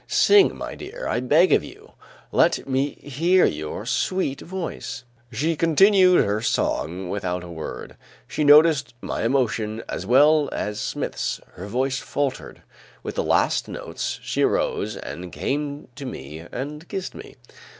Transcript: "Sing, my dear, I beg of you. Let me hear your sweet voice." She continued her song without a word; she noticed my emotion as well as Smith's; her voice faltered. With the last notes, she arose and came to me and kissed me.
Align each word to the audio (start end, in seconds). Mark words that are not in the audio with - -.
"Sing, 0.07 0.57
my 0.57 0.73
dear, 0.73 1.07
I 1.07 1.19
beg 1.19 1.53
of 1.53 1.63
you. 1.63 1.91
Let 2.31 2.67
me 2.67 2.95
hear 2.95 3.45
your 3.45 3.85
sweet 3.85 4.41
voice." 4.41 5.03
She 5.31 5.55
continued 5.55 6.25
her 6.25 6.41
song 6.41 7.07
without 7.11 7.43
a 7.43 7.49
word; 7.51 7.97
she 8.27 8.43
noticed 8.43 8.95
my 8.99 9.21
emotion 9.23 9.83
as 9.87 10.07
well 10.07 10.49
as 10.51 10.79
Smith's; 10.81 11.39
her 11.53 11.67
voice 11.67 11.99
faltered. 11.99 12.63
With 13.03 13.13
the 13.13 13.23
last 13.23 13.67
notes, 13.67 14.19
she 14.23 14.41
arose 14.41 14.97
and 14.97 15.31
came 15.31 15.87
to 15.97 16.07
me 16.07 16.47
and 16.51 16.89
kissed 16.89 17.13
me. 17.13 17.35